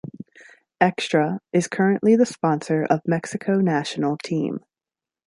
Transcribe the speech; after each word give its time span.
Extra 0.79 1.41
is 1.53 1.67
currently 1.67 2.15
the 2.15 2.25
sponsor 2.25 2.83
of 2.85 3.01
Mexico 3.05 3.59
national 3.61 4.17
team. 4.17 4.61